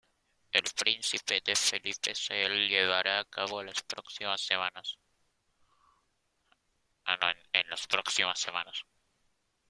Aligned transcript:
El 0.51 0.63
Príncipe 0.79 1.41
D. 1.45 1.55
Felipe 1.55 2.15
se 2.15 2.33
llevará 2.67 3.19
a 3.19 3.25
cabo 3.25 3.61
en 3.61 3.67
las 3.67 3.83
próximas 3.83 4.41
semanas. 4.41 4.97